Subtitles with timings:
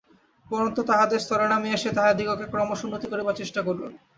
[0.45, 3.91] পরন্তু তাহাদের স্তরে নামিয়া আসিয়া তাহাদিগকে ক্রমশ উন্নত করিবার চেষ্টা করুন।